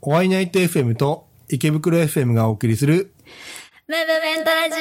[0.00, 3.12] おワイナイト FM と池袋 FM がお送りする、
[3.88, 4.78] ムーブメントラジオ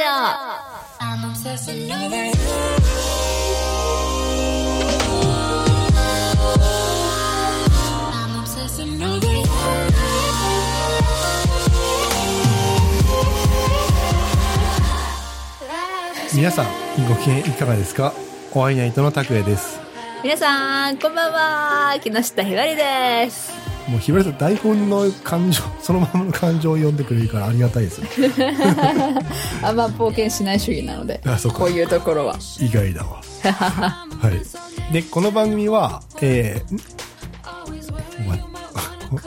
[16.35, 16.65] 皆さん
[17.09, 18.13] ご機嫌いかがですか？
[18.53, 19.79] おワイナイトの拓也です。
[20.23, 23.66] 皆さん、こんばんは木下ひばりです。
[23.87, 28.09] もうひばりさん台本の感情、そのままの感情を読んでくれるからありがたいですね。
[29.63, 32.35] あんま冒険しない主義なので、 あそうかこういうところは。
[32.59, 33.21] 意外だわ。
[33.43, 34.93] はい。
[34.93, 36.81] で、この番組は、えー、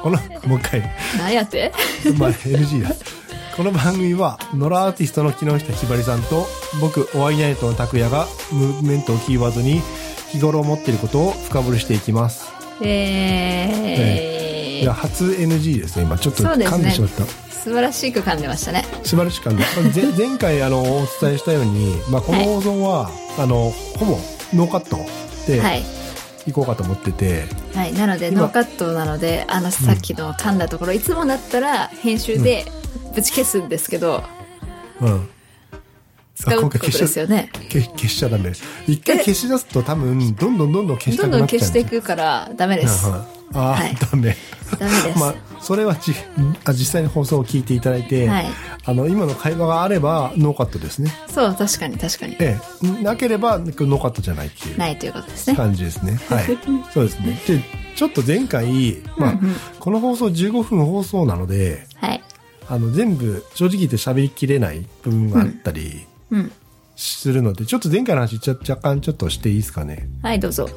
[0.03, 0.83] この、もう一回、
[1.19, 1.73] 何やって？
[2.19, 2.95] まあ、NG だ。
[3.57, 6.47] この番組は、野良アーティストの木下ひばりさんと、
[6.81, 9.81] 僕、おワイナイトの拓也が、ムーブメントをキーワードに、
[10.33, 12.49] 日頃思っていることを深掘りしていきます。
[12.83, 14.30] えー、
[14.81, 16.19] いや、初 NG ですね、今。
[16.19, 17.25] ちょっと噛んでしまった。
[17.27, 18.85] 素晴らしく噛んでましたね。
[19.03, 19.91] 素晴らしく噛んで。
[19.91, 24.19] ぜ 前回、あの、お伝えしたように、まあ、この放送は、あの、ほぼ、
[24.55, 24.99] ノーカット
[25.47, 25.83] で、はい。
[26.47, 27.93] 行こうかと思ってて、はい。
[27.93, 32.65] なので、今ノーカットなので、あの、さっきの噛んだところ、いつもだったら、編集で
[33.15, 34.25] ぶち消すんですけど、
[35.03, 35.29] うん。
[36.35, 37.51] 使うってことですよね。
[37.71, 38.53] 消消しちゃダメ。
[38.87, 43.07] 一回消し出すと多分、どんどんどんどん消したどんどんくなっちゃう消していくから、ダメです。
[43.07, 44.37] うんうんああ、はいダメ。
[44.79, 45.19] ダメです。
[45.19, 46.13] まあ、それはじ
[46.65, 48.47] あ実際に放送を聞いていただいて、はい
[48.85, 51.13] あの、今の会話があれば、ノーカットですね。
[51.29, 52.37] そう、確かに確かに。
[52.41, 55.57] ええ、なければ、ノーカットじゃないっていうないということですね。
[55.57, 56.19] 感じですね。
[56.29, 56.59] はい。
[56.93, 57.41] そうですね。
[57.47, 57.63] で、
[57.95, 59.41] ちょっと前回、まあ、
[59.79, 62.23] この放送15分放送なので、はい。
[62.69, 66.53] あの、全部、正直言って喋りきれない部分があったりうん。
[66.97, 70.09] するので、ちょっと前回の話、若干ちょっとしていいですかね。
[70.23, 70.69] はい、どうぞ。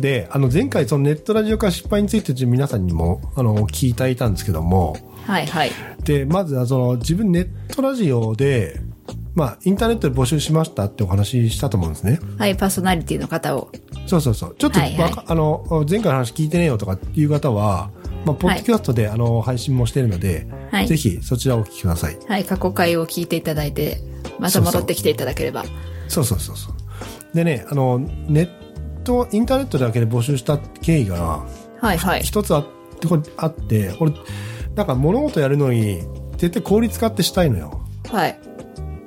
[0.00, 4.96] で、あの、前回、そのネットラジオ化失敗について、皆さんにも、あの、聞いていたんですけども、
[5.26, 5.70] はい、はい。
[6.04, 8.80] で、まずはその、自分ネットラジオで、
[9.34, 12.18] まあ、インターネットで募集しましたってお話ししたと思うんですね。
[12.38, 13.70] はい、パーソナリティの方を。
[14.06, 14.56] そうそうそう。
[14.58, 17.90] ちょっとはいはいあの、前回の話聞いてねえよとかいう方は、
[18.24, 22.18] まあ、ポッドキャストで、あの、配信もしてるので、はいぜひそちらをお聞きください。
[22.28, 23.98] はい、過去回を聞いていただいて、
[24.38, 25.64] また戻ってきていただければ。
[26.08, 27.36] そうそうそうそう。
[27.36, 28.65] でね、あの、ネッ
[29.06, 31.44] ト、インターネットだけで募集した経緯が、
[31.80, 32.20] はい、はい。
[32.22, 32.66] 一つあっ
[33.00, 34.12] て、これあって、これ、
[34.74, 36.02] なんか物事やるのに、
[36.36, 37.80] 絶対効率化ってしたいのよ。
[38.10, 38.38] はい。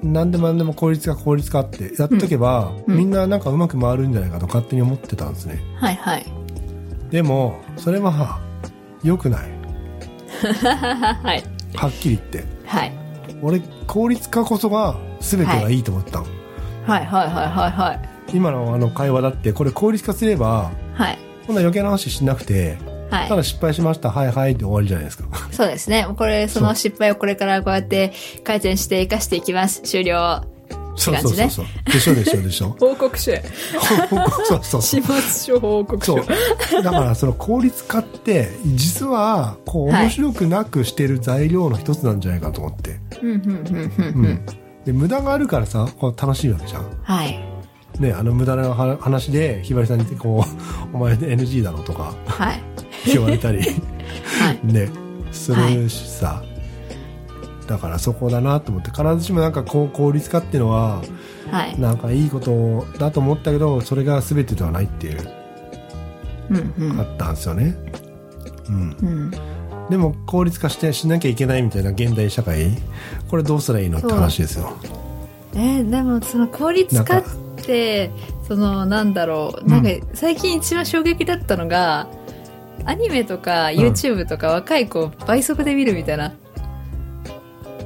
[0.02, 5.62] 何でも何でも効率化効率化ってやっとけば、うんみんななんかうまく回るんじゃないかと勝手に思ってたんですね。
[5.76, 6.26] はい、はい。
[7.12, 8.40] でも、それは、
[9.04, 9.50] 良くない。
[11.24, 11.44] はい。
[11.76, 12.44] はっきり言って。
[12.66, 12.94] はい。
[13.42, 16.26] 俺、効率化こそが全てがいいと思ったの。
[16.86, 18.10] はい、はい、はい、はい、はい。
[18.34, 21.18] 今のあの会話だって、これ効率化すれば、はい。
[21.46, 22.78] こんな余計な話しなくて、
[23.10, 23.30] はい。
[23.30, 25.26] ただ失敗しました、はいはいって終わりじゃないですか。
[25.52, 26.08] そうですね。
[26.18, 28.14] これ、その失敗をこれからこうやって
[28.44, 29.82] 改善して生かしていきます。
[29.82, 30.44] 終了。
[30.96, 31.66] そうそうそうそう。
[31.86, 32.76] でしょでしょでしょ。
[32.80, 33.32] 報告書。
[33.32, 33.42] そう
[34.44, 34.82] そうそう。
[34.82, 36.24] 始末書報告書。
[36.24, 36.84] そう。
[36.84, 43.00] だからその効率化って、実は、こうはい面白くなくしてる材料の一つなんじゃないかと思って。
[43.22, 44.46] うん、うん、うん、うん。
[44.86, 46.86] で、無駄があるからさ、こう楽しいわけじゃん。
[47.02, 47.49] はい。
[48.00, 50.50] ね、あの無駄なは話で、ひばりさんにこう、
[50.96, 52.62] お前 NG だろとかはい。
[53.06, 53.60] 言われたり、
[54.40, 54.60] はい。
[54.64, 54.90] ね、
[55.32, 56.44] するしさ。
[57.68, 61.02] だからそこだなと思って、必ずしもなんかこう効率化っていうのは、
[61.52, 61.80] はい。
[61.80, 65.30] なんかいいことだと思ったけど、それが全てではないっていう、
[66.50, 67.04] うん、うんあ。
[67.04, 67.76] ったんですよね。
[68.70, 68.98] うん。
[69.02, 69.32] うん。
[69.90, 72.72] でも効率化してしなきゃいけないみたいな現代社会、
[73.30, 74.72] これどうすりゃいいのって話ですよ。
[75.54, 77.49] えーでもその効率化って
[78.48, 79.68] そのなんだろう。
[79.68, 82.08] なんか最近一番衝撃だったのが、
[82.86, 86.34] アニメとか YouTube とか若い子倍速で見るみたいな。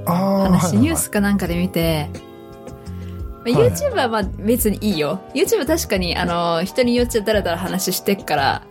[0.06, 2.10] 話、ニュースかなんかで見て、
[3.46, 5.19] まあはい YouTube はまあ別にいいよ。
[5.34, 8.63] YouTube 確かにあの人によっちゃダラダラ話してっから、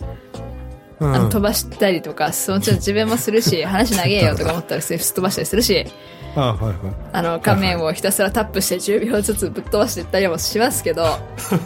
[1.00, 1.14] うん。
[1.14, 5.86] あの飛ばしたりとかそのちょっと自分もするし 話長えよとか思ったらすっ飛ばしたりするし
[6.34, 6.76] あはいはい。
[7.12, 11.19] あの画面をひたすらタップして10秒ずつぶっ飛ばしていったりもしますけど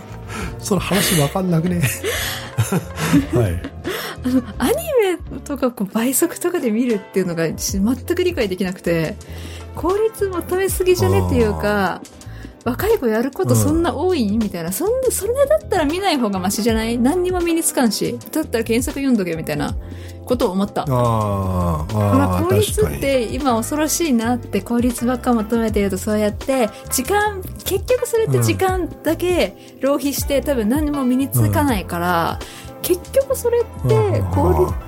[0.59, 1.81] その話わかんなくね？
[3.33, 3.63] はい。
[4.59, 9.15] アニメとかこう倍速とかで見るっていうのがし全く理解できなくて
[9.77, 12.01] 効率求めすぎじゃねっていうか
[12.67, 14.73] 若い子やることそんな多い、みたいな。
[14.73, 16.99] そんなそれだったら見ない方がマシじゃない？
[16.99, 18.19] 何にも身につかんし。
[18.33, 19.77] だったら検索読んどけみたいな
[20.25, 20.83] ことを思った。
[20.83, 23.01] ああ、効率っ。
[23.01, 32.41] て今恐ろしいなって効率ばっか求めてるとそうやって時間結局それって時間だけ浪費して多分何も身につかないから、
[32.83, 34.87] 結局それって効率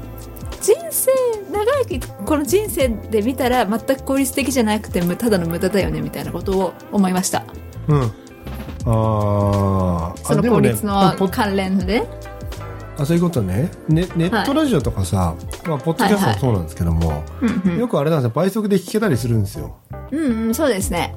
[0.61, 1.13] 人生
[1.53, 7.45] 長いこの人生で見たら全く効率的じゃなくてむただの無駄だよねみたいなことを思いました
[7.89, 8.13] うん。
[8.87, 12.07] ああその効率の関連で？
[12.99, 13.71] あそういうことね。
[13.89, 15.35] ねネットラジオとかさ、
[15.67, 17.79] まあ、ポッドキャストもそうなんですけども、うんうん。
[17.79, 18.33] よくあれなんですよ。
[18.35, 19.77] 倍速で聞けたりするんですよ。
[20.11, 21.15] うんうんそうですね。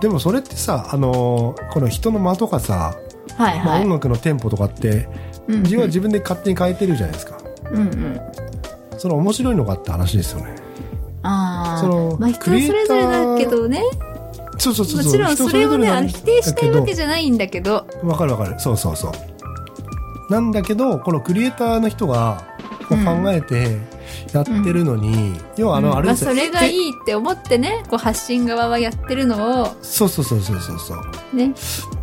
[0.00, 2.94] でもそれってさあのーこの人の間とかさ、
[3.38, 3.58] まあ、はい。
[3.58, 5.08] はい音楽のテンポとかって
[5.48, 5.62] うんうん。
[5.62, 7.38] 自分は自分で勝手に変えてるじゃないですか。
[7.70, 8.20] うんうん。
[8.98, 10.54] その面白いのかって話ですよね。
[11.22, 13.82] あそのあまあ人それぞれだけどね
[14.60, 17.86] そうそうそうもちろんそれをねあの否定したいわけじじゃないんだけど。
[18.02, 18.60] ゃわかるわかる。
[18.60, 20.32] そうそうそう。
[20.32, 22.46] なんだけどこのクリエイターの人が
[22.88, 23.04] こううん。
[23.04, 23.78] 考えて
[24.32, 25.96] やってるのに、要はあの、うん。
[25.96, 26.26] あれですよ。
[26.26, 29.76] まあ、それがいえいって思ってねこう発信側はやってるのを。
[29.82, 31.36] そうそうそうそうそうそう。
[31.36, 31.54] ね、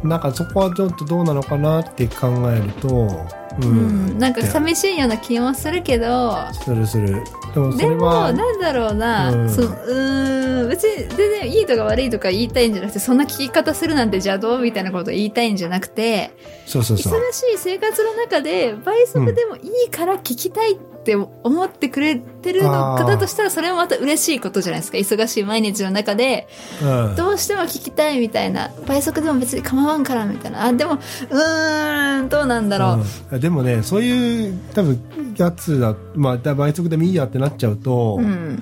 [0.03, 3.25] なんかそこはちょっとどうなのかなって考えると
[3.61, 4.15] う、うん。
[4.15, 6.37] ん、なんか寂しいような気もするけど。
[6.53, 7.23] するする。
[7.53, 9.49] でもそでもなんだろうな、うん。
[9.49, 16.31] そう別に全然いいとか悪いとか言いたいんじゃなくてそんな聞き方するなんて邪道みたいなことを言いたいんじゃなくて。
[16.65, 17.13] そうそうそう。
[17.13, 20.77] 忙しい生活の中で倍速でもいいから聞きたいっ
[21.07, 24.97] て思ってくれてる方としたらそれもまた嬉しいことじゃないですか。
[24.97, 26.49] 忙しい毎日の中で。
[26.81, 27.15] うん。
[27.15, 28.71] どうしても聞きたいみたいな。
[28.85, 30.65] 倍速でも別に構わんからみたいな。
[30.65, 32.99] あでもうーんどうなんだろ
[33.31, 33.39] う、うん。
[33.39, 38.61] でもねそういう多分やつだまあだ倍速でもいいやってなっちゃうと、うん。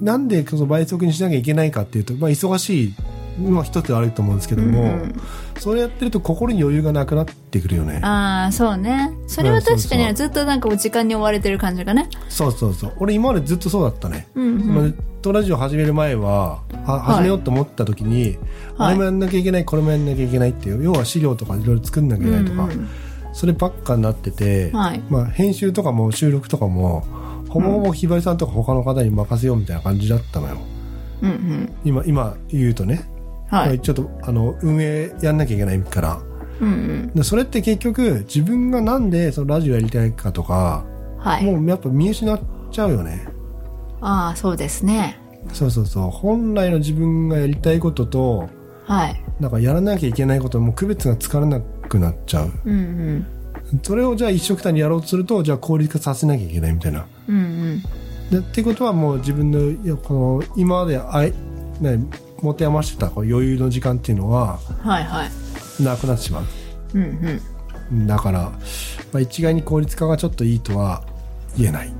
[0.00, 2.94] なんでその倍速にしなきゃいけないかっていうと、まあ、忙しい
[3.40, 5.20] のは一つあると思うんですけども、うん
[5.58, 8.00] それやってると心に余裕がなくなってくるよね。
[8.02, 9.12] ああそうね。
[9.28, 10.14] それは確かにうんそうそう。
[10.14, 12.08] ずっとなんかもう時間に追われてる感じがね。
[12.28, 12.92] そうそうそう。
[12.98, 14.74] 俺今までずっとそうだったね、うんうん。
[14.74, 18.38] まあネットラジオ始める前はは始めようと思った時に、
[18.76, 18.94] あはい。
[18.94, 22.88] れもやんなきゃいけないこれもやんなきゃいけないっていう要は資料とかいろいろ作んなきゃいけないとか、うんうん。
[23.32, 25.00] そればっかになってて、はい。
[25.08, 27.04] まあ、編集とかも収録とかも
[27.50, 30.56] ほぼほぼひばりさんとか他の方に任せようみたいな感じだったのよ。
[31.22, 31.72] うんうん。
[31.84, 33.08] 今今言うとね、
[33.52, 33.80] はい。
[33.80, 36.22] ちょっとあの運営やんなきゃいけないから。
[36.60, 37.12] うんうん。
[37.14, 40.86] でそれって結局自分がなんでそのラジオやりたいかとか、
[41.18, 41.44] はい。
[41.44, 42.40] もうやっぱ見失っ
[42.70, 43.28] ちゃうよね。
[44.00, 45.18] ああそうですね。
[45.52, 46.10] そうそうそう。
[46.10, 48.48] 本来の自分がやりたいことと
[48.86, 49.22] はい。
[49.38, 52.52] なんかやらなきゃいけないことも区別がつからなくなっちゃう。
[52.64, 52.76] うんう
[53.76, 53.80] ん。
[53.82, 57.06] それをじゃあ一緒くたにやろうとするとじゃあ効率化させなきゃいけないみたいな。
[57.28, 57.82] うんうん。
[58.30, 61.32] でってことはもう自分のこの今まであい、
[61.80, 61.98] ね、
[62.42, 65.82] 持て余してた余裕の時間っていうのははいはい。
[65.82, 66.44] なくなってしまう。
[66.94, 67.40] うん
[67.90, 68.06] うん。
[68.06, 68.50] だから、ま
[69.14, 71.02] あ、一概に効率化がちょっといいとは
[71.56, 71.92] 言えない。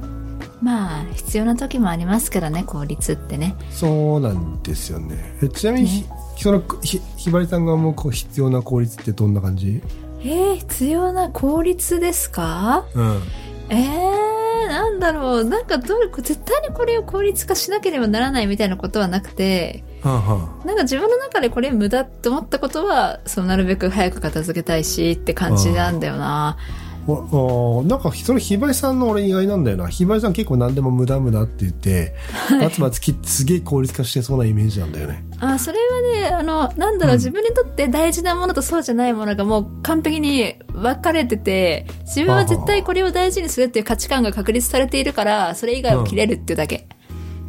[0.60, 3.56] まあ必要な時もありますからね効率ってね。
[3.70, 5.36] そうなんですよね。
[5.42, 6.04] えちなみにひ,、
[6.36, 9.82] そのひひばりさんが思う必要な効率ってどんな感じ？
[10.20, 12.84] えー、必要な効率ですか？
[12.94, 13.22] うん。
[13.70, 14.31] えー、
[14.72, 15.44] なんだろう。
[15.44, 26.56] なんかどれ絶対にこれを効率化しなければならないみたいなことはなくてはあはなんか自分の中でこれ無駄って思ったことはそうなるべく早く片付けたいしって感じなんだよな。
[26.58, 29.88] あおおなんかそのひばりさんの俺意外なんだよな。
[29.88, 32.14] ひばりさん結構何でも無駄無駄って言って、
[32.60, 37.18] バツバツ切ってすげえ効率化してそうなイメージなんだよねあそれはねあのなんだろう、うん。
[37.18, 46.86] 自分にとって大事なものとそうじゃないものがもう完璧に分かれてて自分は絶対これを大事にするっていう価値観が確立されているからそれ以外を切れるっていうだけ、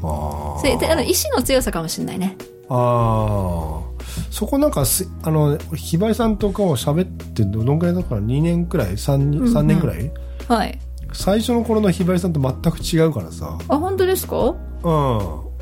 [0.02, 2.36] あそれであの意志の強さかもしれないね。
[2.68, 3.94] ああ
[4.32, 9.54] そこなんかすあのひばりさんとかを喋ってどのくらいだから2年くらい？3, んうん。
[9.54, 10.12] 三年くらい、
[10.48, 10.80] はい。
[11.12, 13.56] 最初の頃のひばりさんと全く違うからさ。
[13.68, 14.56] あ本当ですか？
[14.84, 15.53] うん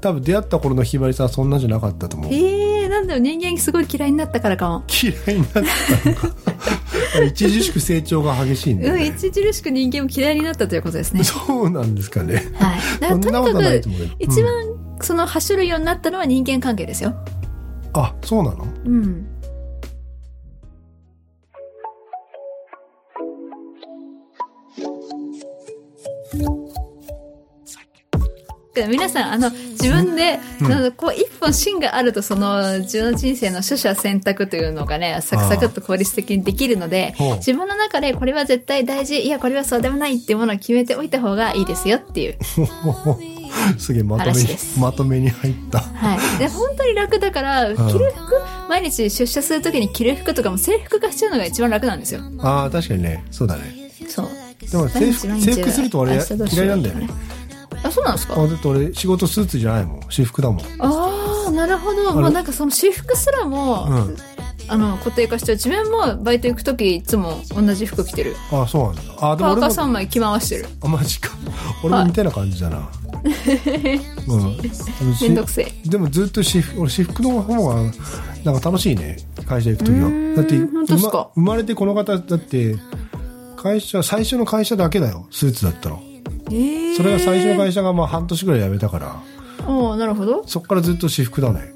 [0.00, 2.32] 多分出会った頃のひばりさんはそんなじゃなかったと思う。
[2.32, 4.84] ええー、なんだろう人間すごい嫌いになったからかも。
[5.02, 5.66] 嫌いになったの
[6.14, 6.36] か。
[7.28, 11.24] 著しく成長が激しいんだようんね、著しく人間を嫌いになったということですね。
[11.24, 12.34] そうなんですかね。
[12.54, 13.00] はい。
[13.00, 13.82] だからとにかく
[14.18, 14.52] 一番
[15.00, 17.14] その走るようになったのは人間関係ですよ。
[17.94, 18.66] あそうなの？
[18.84, 19.26] うん。
[28.88, 29.50] 皆さん、あの、
[29.86, 30.92] 自分で、うん。
[30.92, 42.38] こう、一本芯があると、その、自分の人生の取捨選択というのがね、サクサクっと効率的にできるので自分の中でこれは絶対大事、いや、これはそうでもないっていうものを決めておいた方がいいですよっていう。
[43.78, 45.80] すげえまとめにまとめに入った。
[45.80, 46.38] はい。
[46.38, 52.20] で、本当に楽だから、着る服、毎日出社するときに着る服とかも制服が必要なのが一番楽なんですよ。
[52.40, 53.24] ああ確かにね。
[53.30, 53.90] そうだね。
[54.08, 54.28] そう。
[54.70, 57.08] でも制服制服すると俺明日どうしよう嫌いなんだよね
[57.86, 58.34] あ、そうなんですか？
[58.34, 60.00] あだって俺仕事スーツじゃないもん。
[60.10, 60.60] 私服だもん。
[60.80, 62.02] ああ、なるほど。
[62.04, 64.16] れもうなんかその私服すらも、うん。
[64.68, 65.54] あの、固定化しちゃう。
[65.56, 68.34] 自分もバイト行くときいつも同じ服着てる。
[68.50, 69.02] あそうなんだ。
[69.20, 70.66] あでもパーカー3枚着回してる。
[70.82, 71.30] あマジか。
[71.84, 72.88] 俺も似たような感じだな、
[74.26, 74.56] うん。
[75.22, 75.88] めんどくせえ。
[75.88, 77.76] でもずっと私服俺私服の方が
[78.44, 79.16] なんか楽しいね。
[79.46, 80.10] 会社行く時は。
[80.36, 81.10] だって本当っすか？
[81.10, 82.76] 生ま生まれてこの方だって
[83.56, 85.28] 会社最初の会社だけだよ。
[85.30, 86.02] スーツだったの
[86.50, 89.16] ええそれが最初の会社がまあ半年ぐらい辞めたから。
[89.66, 90.46] おーなるほど。
[90.46, 91.74] そっからずっと私服だね。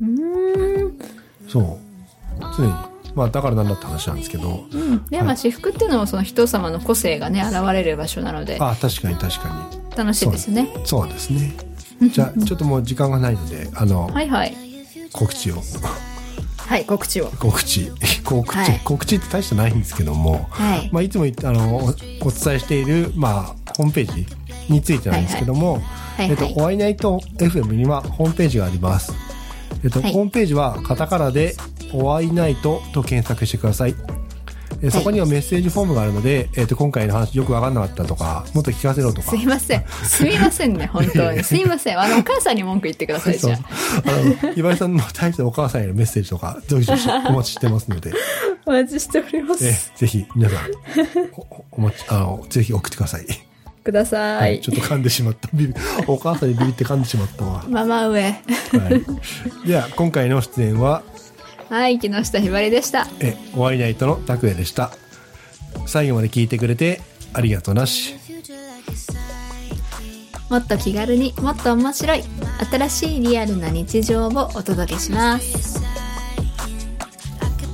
[0.00, 0.98] うーん。
[1.48, 1.78] そう。
[2.56, 2.72] 常に。
[3.14, 4.64] まあだからなんだって話なんですけど。
[4.70, 5.04] うん。
[5.06, 10.62] で、まあ、私服っていうのもその人様の個性がね、現れる場所なので、あ確かに確か楽しいですね。
[10.62, 11.54] にそうですね。
[12.12, 14.54] じゃあちょっともう時間がないのであの、はいはい。
[15.12, 15.56] 告知を。
[16.58, 17.30] はい、告知を。
[17.38, 17.90] 告知。
[18.24, 18.80] 告知、はい。
[18.84, 20.90] 告知って大してないんですけども、はい。
[20.92, 21.92] まあ、いつも言ってあのおお
[22.30, 24.26] 伝えしている、まあ、ホームページ
[24.68, 25.80] についてなんですけども、
[26.18, 29.12] えっと、お会いナイト FM にはホームページがあります。
[29.84, 31.54] えっと、はいホームページはカタカナで、
[31.92, 33.94] お会いナイトと検索してください。
[34.82, 39.36] えそこにはメッセージフォームがあるので、えっと、今回の話よくわかんなかったとか、もっと聞かせろとかす。
[39.36, 39.84] いません。
[39.86, 41.42] すみませんね、 本当に。
[41.42, 42.00] すいません。
[42.00, 48.14] あの、お母さんに文句言ってください、じゃあの、ひばりさんの対してお母さんへのメッセージとか、どしどしお待ちしてますので、あ。
[48.66, 49.92] お待ちしておりまえす。
[49.96, 50.58] ぜひ皆さん、
[51.32, 53.47] おおお待ち、あの、ぜひ送ってください。
[53.82, 54.60] くださはいい。
[54.60, 55.48] ちょっと噛んでしまった。
[56.06, 57.64] お母さんにビビって噛んでしまったわ。
[57.68, 58.22] ママ上。
[58.22, 58.30] は
[59.64, 59.66] い。
[59.66, 61.02] では、今回の出演は、
[61.68, 63.06] はい、木下ひばりでした。
[63.20, 64.90] え、お会いナイトの拓也でした。
[65.86, 67.00] 最後まで聞いてくれて、
[67.32, 68.16] ありがとうなし。
[70.50, 72.22] もっと気軽にもっと面白い
[72.70, 75.82] 新しいリアルな日常をお届けします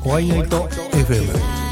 [0.05, 1.64] お会いナイト FM。